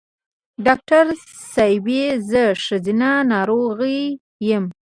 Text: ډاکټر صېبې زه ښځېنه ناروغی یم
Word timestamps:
ډاکټر 0.65 1.05
صېبې 1.51 2.03
زه 2.29 2.43
ښځېنه 2.63 3.11
ناروغی 3.31 4.01
یم 4.49 4.65